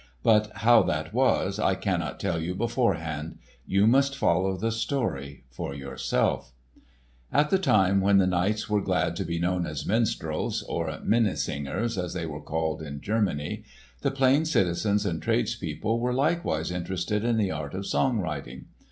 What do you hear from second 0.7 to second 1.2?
that